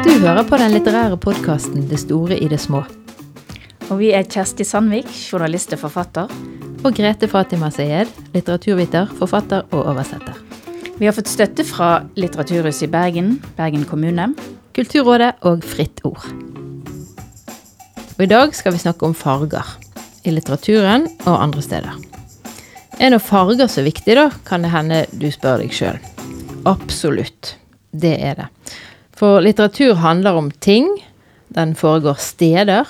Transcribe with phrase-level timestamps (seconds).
[0.00, 2.80] Du hører på den litterære podkasten Det store i det små.
[3.90, 6.32] Og vi er Kjersti Sandvik, journalist og forfatter.
[6.80, 10.38] Og Grete Fatima Sayed, litteraturviter, forfatter og oversetter.
[10.96, 14.30] Vi har fått støtte fra Litteraturhuset i Bergen, Bergen kommune.
[14.76, 16.24] Kulturrådet og Fritt Ord.
[18.16, 19.76] Og i dag skal vi snakke om farger.
[20.24, 22.00] I litteraturen og andre steder.
[23.00, 26.00] Er nå farger så viktig, da, kan det hende du spør deg sjøl.
[26.68, 27.56] Absolutt.
[27.90, 28.48] Det er det.
[29.16, 30.88] For litteratur handler om ting.
[31.54, 32.88] Den foregår steder.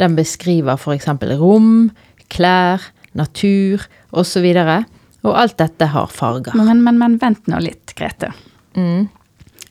[0.00, 1.06] Den beskriver f.eks.
[1.40, 1.90] rom,
[2.32, 2.82] klær,
[3.16, 4.46] natur osv.
[4.50, 4.86] Og,
[5.28, 6.56] og alt dette har farger.
[6.56, 8.32] Men, men, men vent nå litt, Grete.
[8.76, 9.08] Mm.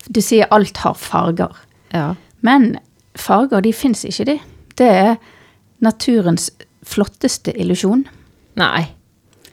[0.09, 1.58] Du sier alt har farger.
[1.94, 2.14] Ja.
[2.45, 2.76] Men
[3.18, 4.38] farger, de fins ikke, de.
[4.80, 5.14] Det er
[5.84, 6.50] naturens
[6.86, 8.06] flotteste illusjon.
[8.59, 8.88] Nei.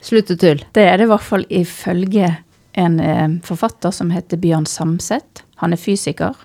[0.04, 0.66] Slutt å tulle.
[0.76, 2.30] Det er det i hvert fall ifølge
[2.76, 5.42] en eh, forfatter som heter Bjørn Samset.
[5.62, 6.36] Han er fysiker.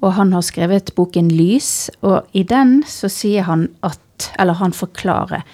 [0.00, 4.00] Og han har skrevet boken Lys, og i den så sier han at
[4.36, 5.46] Eller han forklarer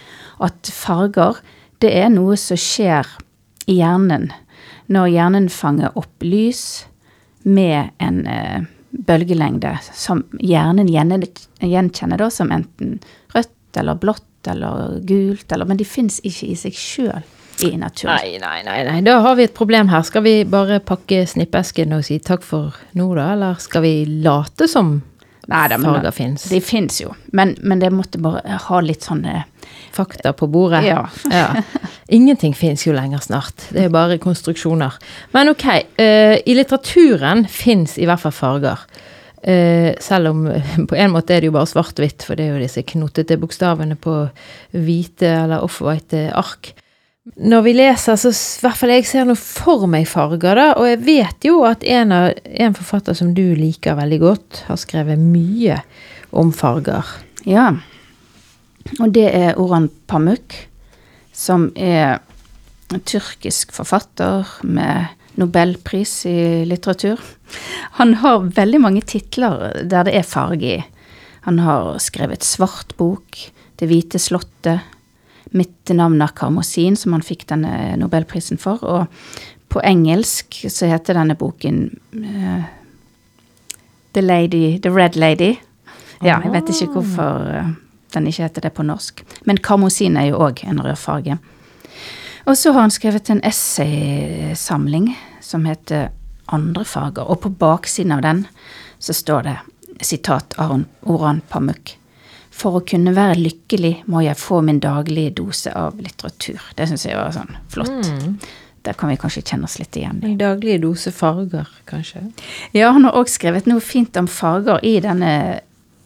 [0.43, 1.37] at farger,
[1.79, 3.07] det er noe som skjer
[3.71, 4.33] i hjernen
[4.91, 6.87] når hjernen fanger opp lys
[7.47, 12.99] med en eh, bølgelengde som hjernen gjenkjenner da som enten
[13.35, 17.23] rødt eller blått eller gult, eller, men de fins ikke i seg sjøl
[17.65, 18.17] i naturen.
[18.17, 19.01] Nei, nei, nei, nei.
[19.07, 20.05] Da har vi et problem her.
[20.07, 23.33] Skal vi bare pakke snippesken og si takk for nå, da?
[23.37, 24.99] Eller skal vi late som
[25.47, 26.49] farger da, men- farger fins?
[26.51, 29.45] De fins jo, men, men det måtte bare ha litt sånn eh,
[29.97, 30.85] Fakta på bordet?
[30.85, 31.09] Ja.
[31.33, 31.63] ja.
[32.13, 33.65] Ingenting fins jo lenger snart.
[33.73, 34.95] Det er bare konstruksjoner.
[35.33, 35.65] Men ok,
[35.99, 38.85] uh, i litteraturen fins i hvert fall farger.
[39.41, 40.45] Uh, selv om
[40.91, 43.97] på en måte er det jo bare svart-hvitt, for det er jo disse knotete bokstavene
[43.97, 44.19] på
[44.77, 46.75] hvite eller off-white ark.
[47.35, 50.67] Når vi leser, så i hvert fall jeg ser noe for meg farger, da.
[50.79, 54.79] Og jeg vet jo at en, av, en forfatter som du liker veldig godt, har
[54.79, 55.81] skrevet mye
[56.31, 57.09] om farger.
[57.43, 57.73] Ja.
[59.01, 60.55] Og det er Oran Pamuk,
[61.35, 62.21] som er
[62.95, 67.19] en tyrkisk forfatter med nobelpris i litteratur.
[67.99, 70.83] Han har veldig mange titler der det er farge i.
[71.47, 74.81] Han har skrevet Svart bok, Det hvite slottet,
[75.55, 78.83] Mitt navn er Karmosin, som han fikk denne nobelprisen for.
[78.83, 79.07] Og
[79.73, 81.85] på engelsk så heter denne boken
[82.17, 82.67] uh,
[84.17, 85.55] The Lady, The Red Lady.
[86.25, 87.67] Ja, jeg vet ikke hvorfor eh,
[88.15, 89.21] den ikke heter det på norsk.
[89.45, 91.37] Men karmosin er jo òg en rød farge.
[92.47, 95.11] Og så har han skrevet en essaysamling
[95.45, 96.09] som heter
[96.49, 98.45] Andre farger, og på baksiden av den
[99.03, 99.57] så står det
[100.01, 101.97] sitat Aron Oran Pamuk.
[102.57, 106.63] For å kunne være lykkelig må jeg få min daglige dose av litteratur.
[106.77, 108.09] Det syns jeg var sånn flott.
[108.87, 110.23] Der kan vi kanskje kjenne oss litt igjen.
[110.25, 112.23] En daglig dose farger, kanskje.
[112.73, 115.33] Ja, han har òg skrevet noe fint om farger i denne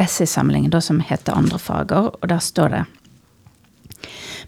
[0.00, 2.84] essaysamlingen som heter Andre farger, og der står det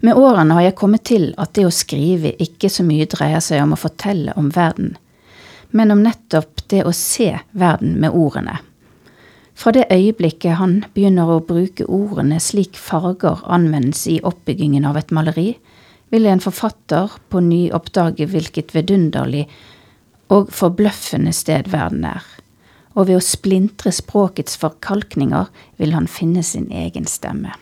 [0.01, 3.61] Med årene har jeg kommet til at det å skrive ikke så mye dreier seg
[3.63, 4.97] om å fortelle om verden,
[5.71, 8.57] men om nettopp det å se verden med ordene.
[9.53, 15.13] Fra det øyeblikket han begynner å bruke ordene slik farger anvendes i oppbyggingen av et
[15.13, 15.53] maleri,
[16.13, 19.47] vil en forfatter på ny oppdage hvilket vidunderlig
[20.33, 22.25] og forbløffende sted verden er.
[22.93, 25.49] Og ved å splintre språkets forkalkninger
[25.81, 27.53] vil han finne sin egen stemme.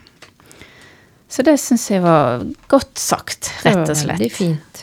[1.32, 3.96] Så det syns jeg var godt sagt, rett og slett.
[3.96, 4.82] Det var Veldig fint.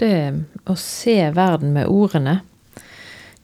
[0.00, 0.12] Det
[0.68, 2.40] å se verden med ordene,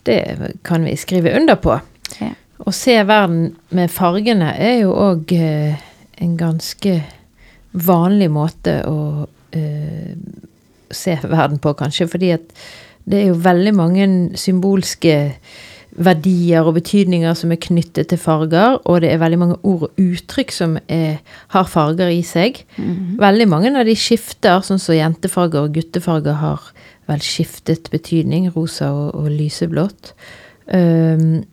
[0.04, 0.20] det
[0.64, 1.78] kan vi skrive under på.
[2.20, 2.34] Ja.
[2.56, 5.76] Å se verden med fargene er jo òg eh,
[6.24, 6.96] en ganske
[7.76, 8.98] vanlig måte å
[9.52, 10.16] eh,
[10.90, 12.08] se verden på, kanskje.
[12.08, 12.52] Fordi at
[13.06, 14.06] det er jo veldig mange
[14.40, 15.16] symbolske
[15.96, 20.00] verdier og betydninger som er knyttet til farger, og det er veldig mange ord og
[20.00, 21.22] uttrykk som er,
[21.54, 22.60] har farger i seg.
[23.20, 26.68] Veldig mange av de skifter, sånn som jentefarger og guttefarger har
[27.08, 30.12] vel skiftet betydning, rosa og, og lyseblått.
[30.66, 31.46] Um,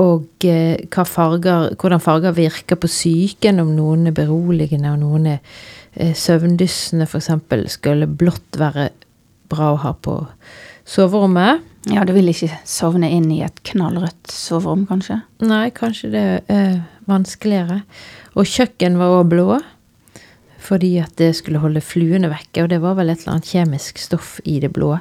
[0.00, 5.40] og eh, farger, hvordan farger virker på psyken, om noen er beroligende og noen er
[5.92, 7.28] eh, søvndyssende, f.eks.
[7.74, 8.88] Skulle blått være
[9.52, 10.16] bra å ha på
[10.88, 11.68] soverommet?
[11.90, 15.18] Ja, du vil ikke sovne inn i et knallrødt soverom, kanskje?
[15.42, 16.76] Nei, kanskje det er
[17.10, 17.82] vanskeligere.
[18.38, 19.58] Og kjøkken var òg blå,
[20.62, 23.98] fordi at det skulle holde fluene vekke, og det var vel et eller annet kjemisk
[24.00, 24.94] stoff i det blå.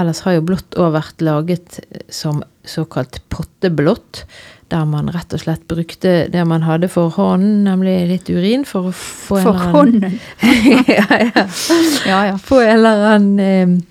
[0.00, 1.80] Ellers har jo blått òg vært laget
[2.12, 4.24] som såkalt potteblått,
[4.72, 8.88] der man rett og slett brukte det man hadde for hånden, nemlig litt urin, for
[8.88, 10.18] å få en For hånden.
[10.96, 11.46] ja, ja.
[12.08, 12.38] Ja, ja.
[12.40, 13.82] Få en eller annen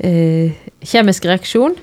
[0.00, 1.76] eh, eh, kjemisk reaksjon.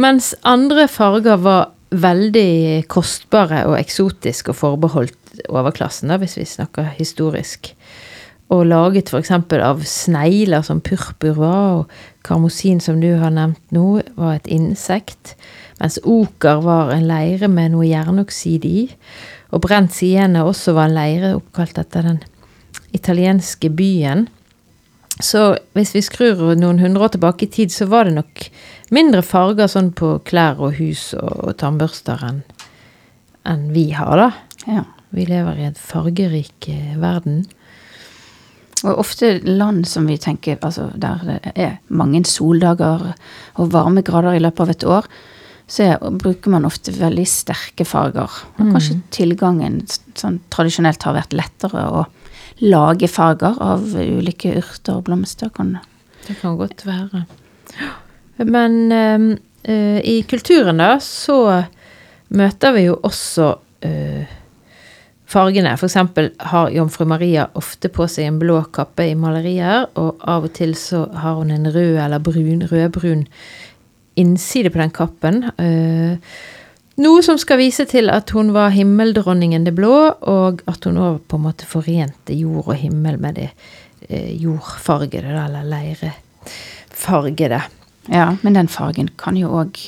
[0.00, 5.18] Mens andre farger var veldig kostbare og eksotiske og forbeholdt
[5.48, 7.72] overklassen, da, hvis vi snakker historisk.
[8.52, 9.30] Og laget f.eks.
[9.32, 15.34] av snegler, som purpur var, og karmosin, som du har nevnt nå, var et insekt.
[15.80, 18.84] Mens oker var en leire med noe jernoksid i.
[19.52, 22.20] Og brent siene også var en leire oppkalt etter den
[22.92, 24.28] italienske byen.
[25.22, 28.46] Så hvis vi skrur noen hundre år tilbake i tid, så var det nok
[28.92, 32.42] mindre farger sånn på klær og hus og, og tannbørster enn
[33.48, 34.28] en vi har, da.
[34.70, 34.84] Ja.
[35.12, 37.42] Vi lever i en fargerik eh, verden.
[38.82, 43.12] Og ofte land som vi tenker altså der det er mange soldager
[43.54, 45.06] og varmegrader i løpet av et år,
[45.72, 48.32] så er, bruker man ofte veldig sterke farger.
[48.58, 49.80] Og kanskje tilgangen
[50.18, 52.02] sånn tradisjonelt har vært lettere å
[52.62, 55.52] lage farger av ulike urter og blomster.
[55.54, 55.78] Kan,
[56.26, 57.24] Det kan godt være.
[58.42, 61.62] Men eh, i kulturen, da, så
[62.34, 63.48] møter vi jo også
[63.86, 64.38] eh,
[65.32, 65.74] fargene.
[65.74, 70.54] Eksempel har jomfru Maria ofte på seg en blå kappe i malerier, og av og
[70.56, 73.26] til så har hun en rød eller brun, rødbrun
[74.20, 75.44] innside på den kappen.
[75.56, 76.18] Eh,
[77.02, 81.22] noe som skal vise til at hun var himmeldronningen det blå, og at hun òg
[81.28, 83.50] på en måte forente jord og himmel med det
[84.08, 87.62] eh, jordfargede, eller leirefargede.
[88.12, 89.78] ja, men den fargen kan jo òg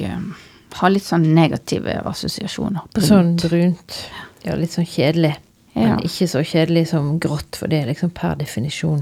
[0.80, 2.88] ha litt sånn negative assosiasjoner.
[2.94, 3.06] Brunt.
[3.06, 3.98] Sånn brunt.
[4.44, 5.34] Ja, litt sånn kjedelig.
[5.74, 5.88] Ja.
[5.96, 9.00] Men ikke så kjedelig som grått, for det er liksom per definisjon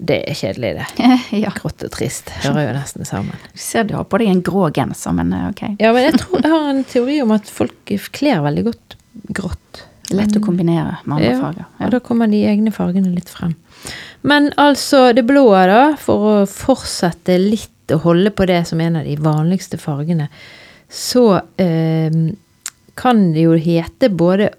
[0.00, 1.10] Det er kjedelig, det.
[1.44, 1.52] ja.
[1.54, 3.36] Grått og trist hører jo nesten sammen.
[3.52, 5.62] Du ser du har på deg en grå genser, men eh, ok.
[5.78, 8.96] Ja, men jeg tror jeg har en teori om at folk kler veldig godt
[9.36, 9.82] grått.
[10.10, 11.66] Lett å kombinere med andre Ja, farger.
[11.86, 13.52] og da kommer de egne fargene litt frem.
[14.26, 18.98] Men altså, det blå, da, for å fortsette litt å holde på det som en
[18.98, 20.26] av de vanligste fargene,
[20.90, 22.10] så eh,
[23.00, 24.50] kan det jo hete både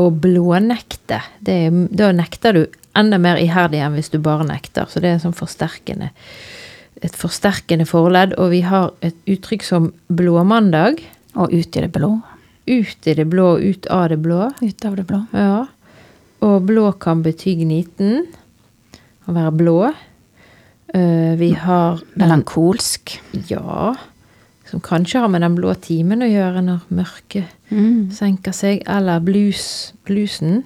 [0.00, 1.20] å blånekte.
[1.38, 1.58] Det,
[1.94, 2.62] da nekter du
[2.98, 4.90] enda mer iherdig enn hvis du bare nekter.
[4.90, 6.10] Så det er sånn forsterkende
[7.04, 8.36] et forsterkende forledd.
[8.40, 11.02] Og vi har et uttrykk som blåmandag.
[11.34, 12.16] Og ut i det blå.
[12.70, 14.48] Ut i det blå, ut av det blå.
[14.62, 15.20] Ut av det blå.
[15.34, 15.66] Ja.
[16.44, 18.26] Og blå kan bety gniten.
[19.26, 19.78] Å være blå.
[20.94, 23.16] Uh, vi har Melankolsk.
[23.50, 23.94] Ja.
[24.74, 28.10] Som kanskje har med den blå timen å gjøre når mørket Mm.
[28.10, 28.82] senker seg.
[28.90, 30.64] Eller blues, bluesen.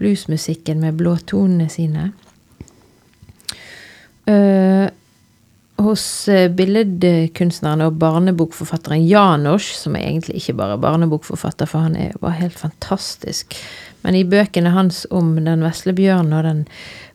[0.00, 2.12] Bluesmusikken med blåtonene sine.
[4.26, 4.88] Eh,
[5.82, 12.14] hos eh, billedkunstneren og barnebokforfatteren Janosch, som er egentlig ikke bare barnebokforfatter, for han er,
[12.22, 13.56] var helt fantastisk.
[14.04, 16.62] Men i bøkene hans om den vesle bjørnen og den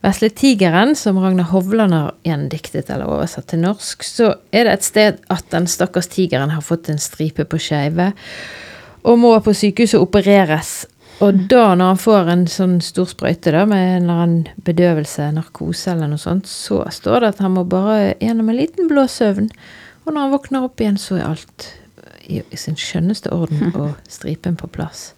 [0.04, 4.88] vesle tigeren, som Ragnar Hovland har gjendiktet eller oversatt til norsk, så er det et
[4.88, 8.12] sted at den stakkars tigeren har fått en stripe på skeive
[9.08, 10.82] og må på sykehuset opereres.
[11.20, 15.28] Og da, når han får en sånn stor sprøyte da, med en eller annen bedøvelse,
[15.36, 19.04] narkose eller noe sånt, så står det at han må bare gjennom en liten blå
[19.12, 19.50] søvn.
[20.06, 21.68] Og når han våkner opp igjen, så er alt
[22.24, 25.10] i, i sin skjønneste orden og stripen på plass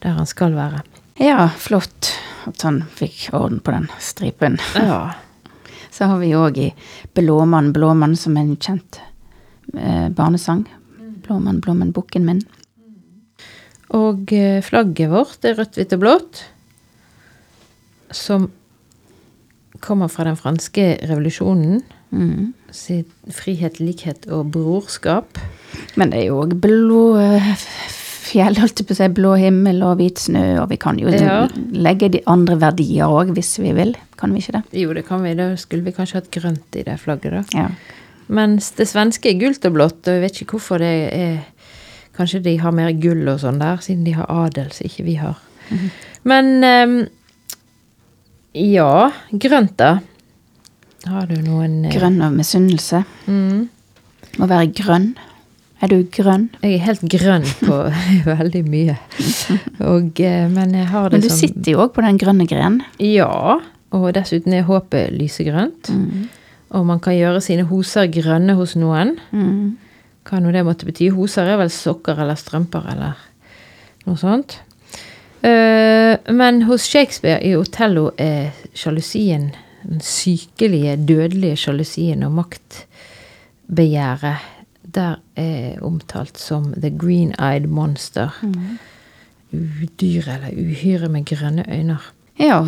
[0.00, 0.84] der han skal være.
[1.20, 2.14] Ja, flott
[2.48, 4.56] at han fikk orden på den stripen.
[4.78, 5.10] Ja.
[5.90, 6.70] Så har vi òg i
[7.18, 9.00] Blåmann, Blåmann, som en kjent
[9.74, 10.62] eh, barnesang.
[11.26, 12.40] Blåmann, blåmann, bukken min.
[13.96, 16.42] Og eh, flagget vårt er rødt, hvitt og blått.
[18.14, 18.50] Som
[19.80, 21.80] kommer fra den franske revolusjonen.
[22.10, 22.52] Mm.
[23.34, 25.38] Frihet, likhet og brorskap.
[25.98, 27.52] Men det er jo òg blå eh,
[28.30, 31.10] fjell, holdt jeg på å si, blå himmel og hvit snø, og vi kan jo
[31.10, 31.44] Ja.
[31.74, 33.94] legge de andre verdier òg, hvis vi vil.
[34.20, 34.64] Kan vi ikke det?
[34.82, 35.34] Jo, det kan vi.
[35.38, 37.42] Da skulle vi kanskje hatt grønt i det flagget, da.
[37.56, 37.68] Ja.
[38.30, 41.40] Mens det svenske er gult og blått, og jeg vet ikke hvorfor det er
[42.20, 45.16] Kanskje de har mer gull og sånn der, siden de har adel, som ikke vi
[45.16, 45.40] har.
[46.28, 46.96] Men um,
[48.52, 50.00] ja, grønt, da.
[51.08, 53.04] Har du noen eh, Grønn av misunnelse.
[53.30, 53.68] Mm.
[54.36, 55.12] Å være grønn.
[55.80, 56.50] Er du grønn?
[56.60, 57.78] Jeg er helt grønn på
[58.28, 58.96] veldig mye.
[59.86, 62.20] Og, eh, men jeg har det som Men du som sitter jo òg på den
[62.20, 62.82] grønne grenen.
[63.00, 63.60] Ja.
[63.96, 65.88] Og dessuten er håpet lysegrønt.
[65.88, 66.26] Mm.
[66.76, 69.16] Og man kan gjøre sine hoser grønne hos noen.
[69.32, 69.78] Mm.
[70.28, 71.10] Hva nå det måtte bety.
[71.14, 73.12] Hoser er vel sokker eller strømper eller
[74.06, 74.50] noe sånt.
[75.40, 79.50] Eh, men hos Shakespeare i Otello er sjalusien,
[79.82, 84.38] den sykelige, dødelige sjalusien og maktbegjæret,
[84.90, 88.30] der er omtalt som the green-eyed monster.
[89.52, 91.98] Udyr eller uhyre med grønne øyne.
[92.40, 92.66] Ja, og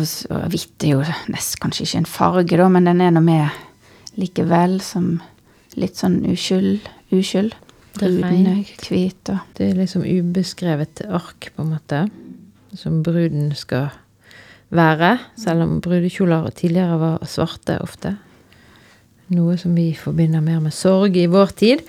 [0.53, 3.47] hvitt er jo nest kanskje ikke en farge, da, men den er nå med
[4.19, 5.21] likevel som
[5.79, 6.79] litt sånn uskyld.
[7.13, 7.53] Uskyld.
[7.93, 11.99] Det er hvit og Det er liksom ubeskrevet ark, på en måte,
[12.75, 13.91] som bruden skal
[14.73, 15.19] være.
[15.37, 18.15] Selv om brudekjoler tidligere var svarte ofte.
[19.33, 21.85] Noe som vi forbinder mer med sorg i vår tid.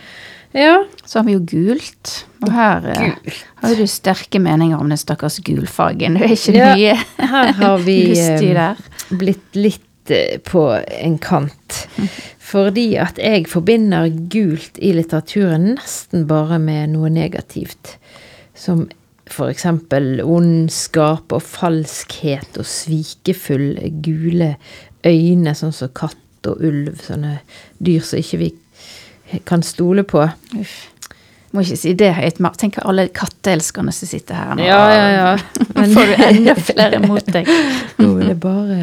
[0.55, 2.13] Ja, Så har vi jo gult.
[2.45, 3.41] Og her gult.
[3.63, 6.15] har du sterke meninger om den stakkars gulfargen.
[6.15, 8.77] Det er ikke Ja, mye her har vi eh,
[9.19, 10.69] blitt litt eh, på
[11.01, 11.81] en kant.
[12.55, 17.97] Fordi at jeg forbinder gult i litteraturen nesten bare med noe negativt.
[18.55, 18.87] Som
[19.27, 23.73] eksempel ondskap og falskhet og svikefull
[24.05, 24.53] gule
[25.09, 26.95] øyne, sånn som katt og ulv.
[27.03, 27.39] Sånne
[27.83, 28.51] dyr som ikke vi
[29.49, 30.23] kan stole på.
[30.61, 30.77] Uff.
[31.55, 32.39] Må ikke si det høyt.
[32.43, 34.65] Mar- Tenk alle katteelskerne som sitter her nå.
[34.67, 35.35] Ja, ja, ja.
[35.77, 37.51] Men- Får du enda flere mot deg.
[38.03, 38.79] Nå er det bare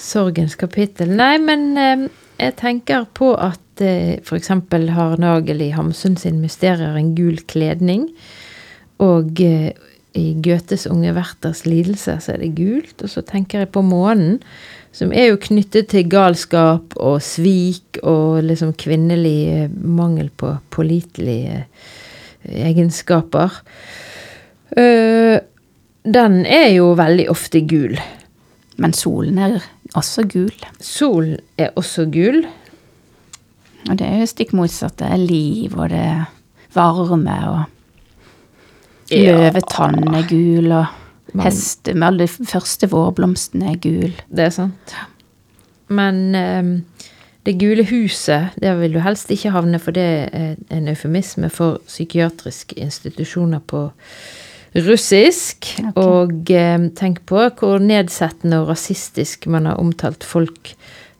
[0.00, 1.10] sorgens kapittel.
[1.18, 2.04] Nei, men eh,
[2.40, 4.50] jeg tenker på at eh, f.eks.
[4.96, 8.08] har Nagel i Hamsun sin mysterier en gul kledning.
[9.02, 9.70] Og eh,
[10.14, 12.96] i Goethes Unge Werthers lidelse så er det gult.
[13.02, 14.40] Og så tenker jeg på månen,
[14.94, 21.64] som er jo knyttet til galskap og svik og liksom kvinnelig eh, mangel på pålitelige
[21.64, 23.62] eh, egenskaper.
[24.74, 27.94] Den er jo veldig ofte gul.
[28.82, 29.60] Men solen er
[29.94, 30.52] også gul.
[30.80, 32.44] Solen er også gul.
[33.90, 34.96] Og det er jo stikk motsatt.
[34.98, 36.24] Det er liv, og det er
[36.74, 37.64] varme, og
[39.10, 39.36] Ja.
[39.36, 40.86] løvetann er gul, og
[41.42, 44.14] heste med alle de første vårblomstene er gul.
[44.30, 44.94] Det er sant.
[45.88, 46.84] Men um,
[47.46, 51.78] det gule huset, der vil du helst ikke havne, for det er en eufemisme for
[51.86, 53.90] psykiatriske institusjoner på
[54.74, 55.70] russisk.
[55.78, 55.92] Okay.
[56.00, 60.74] Og eh, tenk på hvor nedsettende og rasistisk man har omtalt folk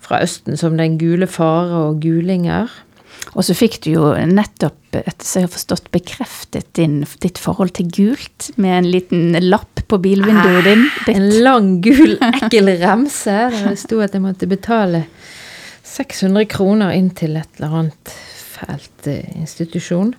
[0.05, 2.73] fra Østen som den gule fare og gulinger.
[3.33, 7.73] Og så fikk du jo nettopp, etter så jeg har forstått, bekreftet din, ditt forhold
[7.79, 10.85] til gult med en liten lapp på bilvinduet din.
[11.15, 15.07] En lang, gul, ekkel remse der det sto at jeg måtte betale
[15.89, 18.15] 600 kroner inn til et eller annet
[18.55, 20.15] fælt eh, institusjon.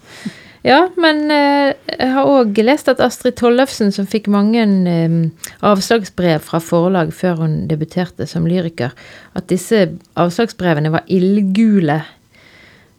[0.66, 5.18] Ja, men eh, jeg har òg lest at Astrid Tollefsen, som fikk mange eh,
[5.62, 8.96] avslagsbrev fra forlag før hun debuterte som lyriker,
[9.38, 9.84] at disse
[10.18, 12.00] avslagsbrevene var ildgule.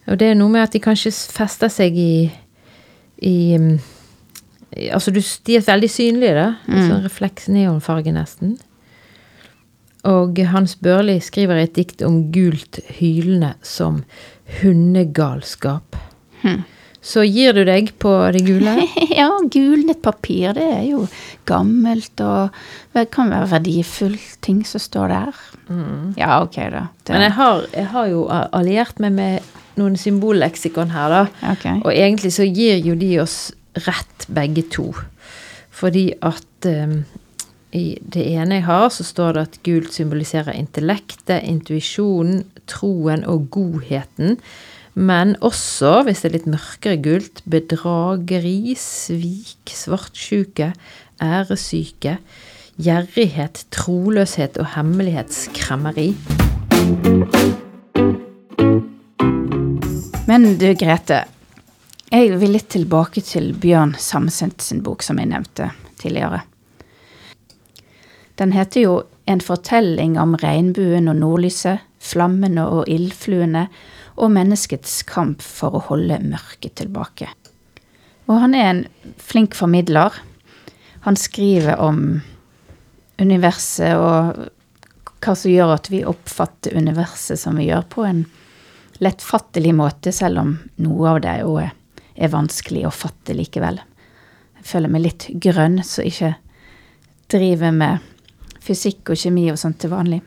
[0.06, 2.30] Og det er noe med at de kanskje fester seg i,
[3.26, 3.72] i mm,
[4.76, 6.46] i- Altså, de er veldig synlige, da.
[6.68, 6.78] Mm.
[6.86, 8.54] Sånn refleks neonfarge, nesten.
[10.06, 14.04] Og Hans Børli skriver et dikt om gult hylende som
[14.60, 15.96] hundegalskap.
[16.44, 16.60] Hm.
[17.06, 18.74] Så gir du deg på det gule?
[19.16, 21.04] Ja, gulnet papir, det er jo
[21.46, 22.56] gammelt og
[22.96, 25.44] det kan være verdifull ting som står der.
[26.18, 26.86] Ja, ok da.
[27.04, 31.52] Det, Men jeg har, jeg har jo alliert meg med noen symbolleksikon her, da.
[31.52, 31.78] Okay.
[31.84, 33.38] Og egentlig så gir jo de oss
[33.86, 34.88] rett begge to.
[35.76, 37.02] Fordi at um,
[37.76, 43.50] i det ene jeg har, så står det at gult symboliserer intellektet, intuisjonen, troen og
[43.52, 44.38] godheten.
[44.96, 50.70] Men også, hvis det er litt mørkere gult, bedrageri, svik, svartsjuke,
[51.20, 52.14] æresyke,
[52.80, 56.06] gjerrighet, troløshet og hemmelighetskremmeri.
[60.30, 61.18] Men du, Grete.
[62.08, 65.68] Jeg vil litt tilbake til Bjørn Samsent sin bok, som jeg nevnte
[66.00, 66.40] tidligere.
[68.40, 73.64] Den heter jo En fortelling om regnbuen og nordlyset, flammene og ildfluene,
[74.16, 77.28] og menneskets kamp for å holde mørket tilbake.
[78.26, 78.82] Og han er en
[79.22, 80.14] flink formidler.
[81.06, 82.20] Han skriver om
[83.20, 84.48] universet og
[85.22, 88.24] hva som gjør at vi oppfatter universet som vi gjør, på en
[89.02, 93.80] lettfattelig måte, selv om noe av det òg er, vanskelig å fatte likevel.
[94.60, 96.34] Jeg føler meg litt grønn, så ikke
[97.32, 98.12] driver med
[98.62, 100.22] fysikk og kjemi og sånt til vanlig.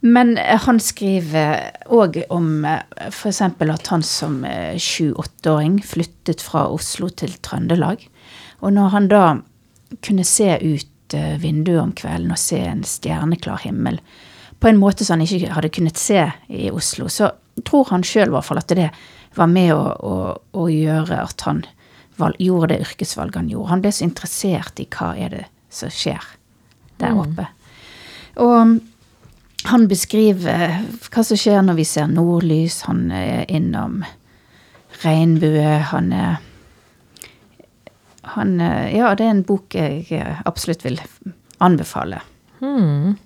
[0.00, 3.40] Men eh, han skriver òg om f.eks.
[3.42, 8.04] at han som eh, sju-åtteåring flyttet fra Oslo til Trøndelag.
[8.62, 9.24] Og når han da
[10.04, 14.00] kunne se ut eh, vinduet om kvelden og se en stjerneklar himmel
[14.58, 17.30] på en måte som han ikke hadde kunnet se i Oslo, så
[17.66, 18.88] tror han sjøl i hvert fall at det
[19.38, 21.62] var med å, å, å gjøre at han
[22.18, 23.70] valg, gjorde det yrkesvalget han gjorde.
[23.70, 26.26] Han ble så interessert i hva er det som skjer
[26.98, 27.46] der oppe.
[28.42, 28.78] Og
[29.64, 30.76] han beskriver
[31.10, 32.82] hva som skjer når vi ser nordlys.
[32.86, 34.04] Han er innom
[35.02, 35.78] regnbue.
[35.92, 36.36] Han er
[38.34, 40.06] han, er- Ja, det er en bok jeg
[40.46, 41.00] absolutt vil
[41.64, 42.20] anbefale.
[42.60, 43.16] Hmm.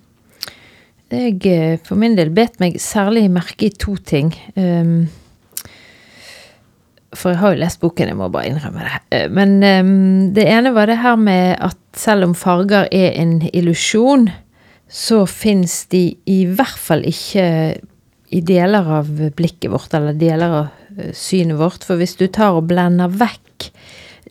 [1.11, 4.31] jeg eh, for min del bet meg særlig merke i to ting.
[4.55, 5.07] Um,
[7.13, 9.01] for jeg har jo lest boken, jeg må bare innrømme det.
[9.11, 13.35] Eh, Men um, det ene var det her med at selv om farger er en
[13.53, 14.29] illusjon,
[14.93, 17.45] så fins de i hvert fall ikke
[18.33, 21.85] i deler av blikket vårt, eller deler av eh, synet vårt.
[21.85, 23.69] For hvis du tar og blender vekk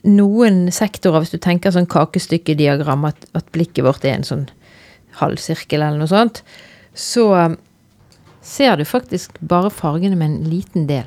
[0.07, 4.49] noen sektorer, hvis du tenker sånn kakestykkediagram, at, at blikket vårt er en sånn
[5.19, 6.43] halvsirkel eller noe sånt,
[6.95, 7.59] så um,
[8.43, 11.07] ser du faktisk bare fargene med en liten del.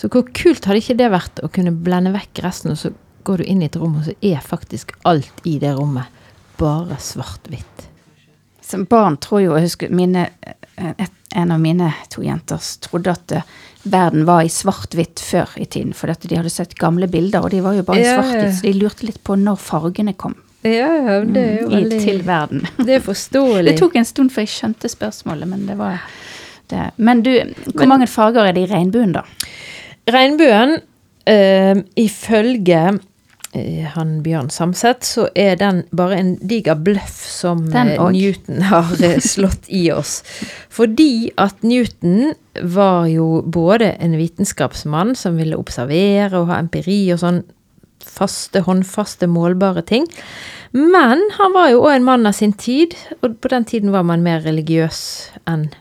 [0.00, 2.92] Så hvor kult hadde ikke det vært å kunne blende vekk resten, og så
[3.28, 6.08] går du inn i et rom, og så er faktisk alt i det rommet
[6.60, 7.89] bare svart-hvitt.
[8.70, 10.28] Som barn tror jo, jeg husker mine,
[10.78, 13.48] eh, en av mine to jenter trodde at eh,
[13.90, 17.62] verden var i svart-hvitt før i tiden, for de hadde sett gamle bilder, og de
[17.64, 21.20] var jo bare i Ja, svart-hvitt, så de lurte litt på når fargene kom Ja,
[21.24, 22.66] det er jo mm, veldig til verden.
[22.86, 23.70] Det er forståelig.
[23.70, 26.02] Det tok en stund før jeg skjønte spørsmålet, men det var
[26.68, 26.90] det.
[27.00, 27.30] Men du,
[27.72, 29.22] hvor Men- mange farger er det i regnbuen, da?
[30.10, 30.76] Regnbuen,
[31.26, 32.98] eh, ifølge
[33.94, 37.96] han Bjørn Samset, så er den bare en diger bløff som eh.
[37.98, 40.20] Newton har eh, slått i oss.
[40.70, 47.22] Fordi at Newton var jo både en vitenskapsmann som ville observere og ha empiri og
[47.24, 47.42] sånn
[48.06, 50.06] faste, håndfaste, målbare ting.
[50.72, 54.06] Men han var jo òg en mann av sin tid, og på den tiden var
[54.06, 55.02] man mer religiøs
[55.50, 55.72] enn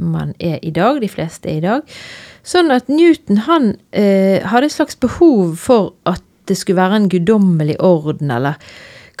[0.00, 1.96] man er i dag, de fleste er i dag.
[2.42, 7.08] Sånn at Newton han eh, hadde et slags behov for at det skulle være en
[7.12, 8.58] guddommelig orden, eller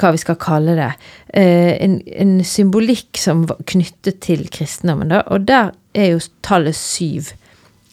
[0.00, 0.90] hva vi skal kalle det.
[1.36, 5.22] Eh, en, en symbolikk som var knyttet til kristendommen, da.
[5.30, 7.32] Og der er jo tallet syv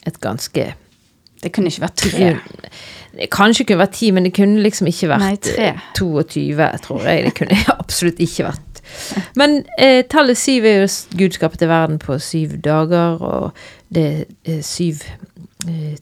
[0.08, 0.72] et ganske
[1.42, 2.30] Det kunne ikke vært tre.
[3.16, 5.68] det kanskje kunne vært ti, men det kunne liksom ikke vært Nei, tre.
[5.74, 7.24] eh, 22, tror jeg.
[7.28, 8.82] Det kunne absolutt ikke vært.
[9.38, 13.52] Men eh, tallet syv er jo gudskapet Gud skapte verden på syv dager, og
[13.94, 15.04] det er syv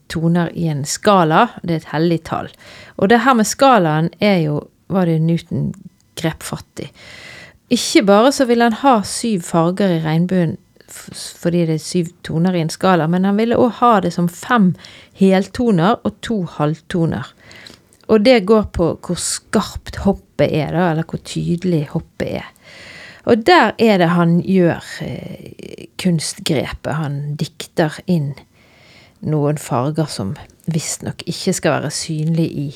[0.08, 1.48] toner i en skala.
[1.62, 2.50] Det er et hellig tall.
[2.96, 5.72] Og det her med skalaen er jo var det Newton
[6.16, 6.88] grep fatt i.
[7.74, 10.56] Ikke bare så ville han ha syv farger i regnbuen
[10.88, 14.28] fordi det er syv toner i en skala, men han ville òg ha det som
[14.32, 14.70] fem
[15.20, 17.28] heltoner og to halvtoner.
[18.08, 22.48] Og det går på hvor skarpt hoppet er, da, eller hvor tydelig hoppet er.
[23.28, 26.94] Og der er det han gjør eh, kunstgrepet.
[26.96, 28.32] Han dikter inn
[29.20, 30.34] noen farger som
[30.70, 32.66] visstnok ikke skal være synlige i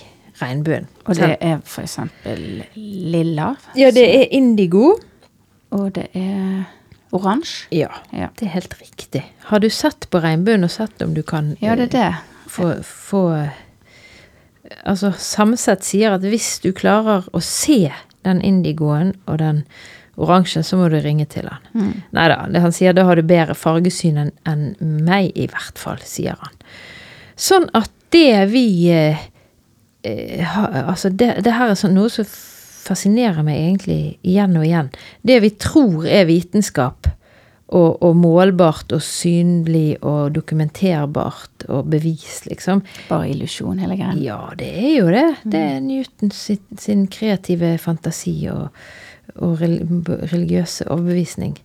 [0.41, 0.87] regnbuen.
[1.07, 3.53] Og det er eksempel lilla.
[3.77, 4.95] Ja, det er indigo.
[5.73, 6.65] Og det er
[7.13, 7.67] oransje.
[7.73, 8.29] Ja, Ja.
[8.41, 9.23] det er helt riktig.
[9.49, 12.15] Har du sett på regnbuen og sett om du kan ja, det er det.
[12.49, 13.49] få, få
[14.87, 17.93] Altså, Samset sier at hvis du klarer å se
[18.25, 19.65] den indigoen og den
[20.21, 21.65] oransjen, så må du ringe til han.
[21.73, 21.93] Mm.
[22.17, 24.65] Nei da, han sier da har du bedre fargesyn enn en
[25.07, 26.57] meg, i hvert fall, sier han.
[27.39, 29.23] Sånn at det vi eh,
[30.05, 32.29] eh, ha, Altså, det, det her er sånn, noe som
[32.83, 34.93] fascinerer meg egentlig igjen og igjen.
[35.25, 37.09] Det vi tror er vitenskap,
[37.73, 42.83] og, og målbart og synlig og dokumenterbart og bevis, liksom.
[43.09, 44.13] Bare illusjon, hele greia.
[44.21, 45.25] Ja, det er jo det.
[45.55, 48.69] Det er Newton sin, sin kreative fantasi og,
[49.37, 49.87] og rel-
[50.33, 51.57] religiøse overbevisning.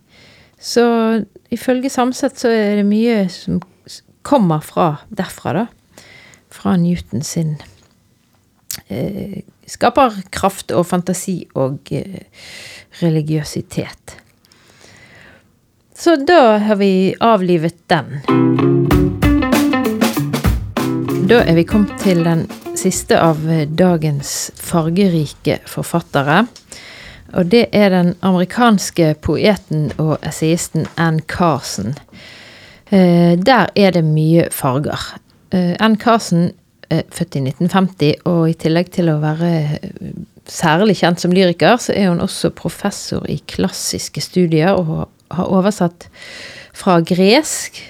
[0.58, 3.60] Så ifølge Samset så er det mye som
[4.22, 5.66] kommer fra derfra, da.
[6.50, 7.56] Fra Newton sin
[8.88, 12.24] eh, skaperkraft og fantasi og eh,
[13.02, 14.16] religiøsitet.
[15.98, 18.20] Så da har vi avlivet den.
[21.28, 22.46] Da er vi kommet til den
[22.78, 26.46] siste av eh, dagens fargerike forfattere.
[27.36, 31.94] Og det er den amerikanske poeten og essayisten Ann Carson.
[32.90, 35.18] Eh, der er det mye farger.
[35.52, 36.50] Eh, Ann Carson
[36.90, 40.14] er født i 1950, og i tillegg til å være eh,
[40.48, 46.08] særlig kjent som lyriker, så er hun også professor i klassiske studier og har oversatt
[46.76, 47.82] fra gresk,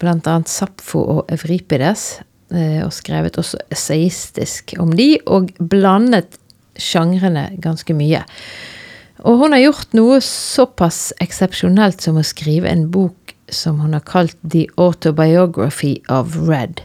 [0.00, 2.22] annet Sapfo og Evripides,
[2.54, 6.38] eh, og skrevet også essayistisk om de, og blandet
[6.78, 8.22] sjangrene ganske mye.
[9.26, 14.04] Og hun har gjort noe såpass eksepsjonelt som å skrive en bok som hun har
[14.06, 16.84] kalt The Autobiography of Red.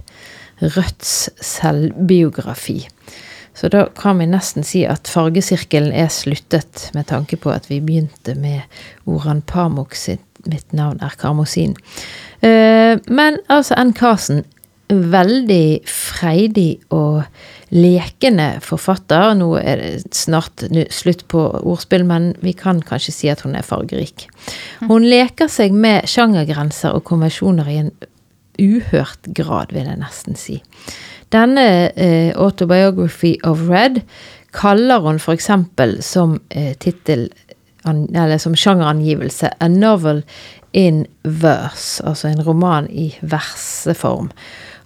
[0.64, 2.86] Rødts selvbiografi.
[3.54, 7.84] Så da kan vi nesten si at fargesirkelen er sluttet, med tanke på at vi
[7.84, 8.64] begynte med
[9.06, 11.72] Oran Pamuk sitt Mitt navn er Karmosin.
[12.44, 13.94] Eh, men altså, N.
[13.96, 14.42] Karsen,
[14.90, 17.24] veldig freidig og
[17.74, 19.34] lekende forfatter.
[19.38, 23.66] Nå er det snart slutt på ordspill, men vi kan kanskje si at hun er
[23.66, 24.28] fargerik.
[24.86, 27.94] Hun leker seg med sjangergrenser og konvensjoner i en
[28.62, 30.60] uhørt grad, vil jeg nesten si.
[31.34, 34.04] Denne eh, Autobiography of Red
[34.54, 35.50] kaller hun f.eks.
[36.06, 37.32] som eh, tittel
[37.84, 40.22] eller som sjangerangivelse A Novel
[40.78, 44.30] in Verse, altså en roman i verseform.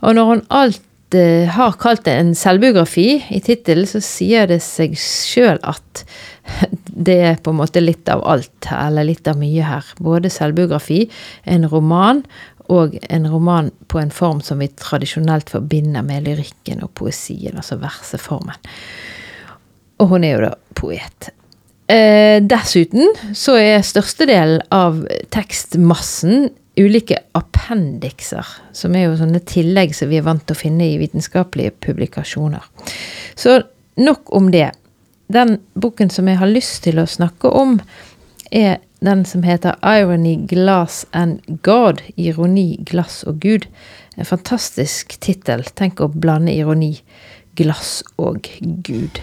[0.02, 0.82] Og når hun alt
[1.16, 6.04] har kalt det en selvbiografi i tittelen, så sier det seg sjøl at
[7.08, 9.88] det er på en måte litt av alt, eller litt av mye her.
[10.04, 11.06] Både selvbiografi,
[11.48, 12.24] en roman,
[12.68, 17.80] og en roman på en form som vi tradisjonelt forbinder med lyrikken og poesien, altså
[17.80, 18.60] verseformen.
[20.04, 21.30] Og hun er jo da poet.
[21.88, 30.12] Eh, dessuten så er størstedelen av tekstmassen ulike appendikser, som er jo sånne tillegg som
[30.12, 32.66] vi er vant til å finne i vitenskapelige publikasjoner.
[33.36, 33.62] Så
[33.98, 34.72] nok om det.
[35.34, 37.80] Den boken som jeg har lyst til å snakke om,
[38.52, 42.02] er den som heter 'Irony, Glass and God'.
[42.18, 43.68] Ironi, glass og Gud.
[44.18, 45.64] En fantastisk tittel.
[45.76, 47.02] Tenk å blande ironi,
[47.56, 49.22] glass og Gud.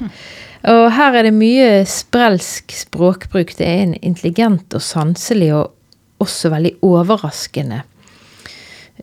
[0.65, 3.57] Og her er det mye sprelsk språkbruk.
[3.59, 5.73] Det er en intelligent og sanselig og
[6.23, 7.83] også veldig overraskende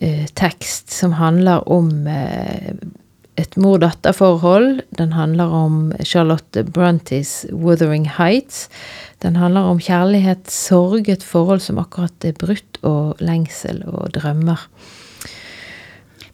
[0.02, 2.74] eh, tekst som handler om eh,
[3.42, 4.82] et mor-datter-forhold.
[5.00, 8.70] Den handler om Charlotte Bruntys 'Wuthering Heights'.
[9.22, 14.68] Den handler om kjærlighet, sorg, et forhold som akkurat er brutt, og lengsel og drømmer.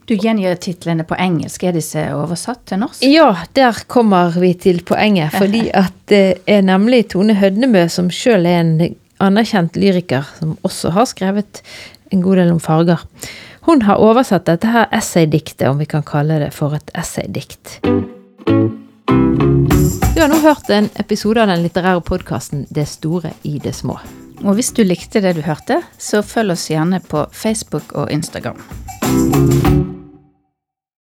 [0.08, 1.66] Du gjengir titlene på engelsk.
[1.68, 3.04] Er disse oversatt til norsk?
[3.04, 5.36] Ja, der kommer vi til poenget.
[5.42, 10.94] Fordi at det er nemlig Tone Hødnemø, som sjøl er en anerkjent lyriker, som også
[10.96, 11.62] har skrevet
[12.14, 13.04] en god del om farger.
[13.68, 17.82] Hun har oversatt dette her essaydiktet, om vi kan kalle det for et essaydikt.
[20.16, 24.00] Du har nå hørt en episode av den litterære podkasten Det store i det små.
[24.46, 28.58] Og hvis du likte det du hørte, så følg oss gjerne på Facebook og Instagram.